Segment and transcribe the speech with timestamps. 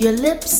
[0.00, 0.59] Your lips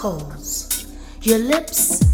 [0.00, 0.86] coals.
[1.20, 2.09] Your lips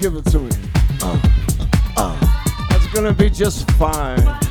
[0.00, 0.50] give it to me.
[1.02, 1.20] Uh,
[1.98, 4.49] uh, That's gonna be just fine.